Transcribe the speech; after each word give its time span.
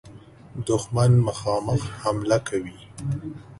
دښمن 0.67 1.11
مخامخ 1.27 1.81
حمله 1.99 2.37
نه 2.39 2.45
کوي. 2.47 2.77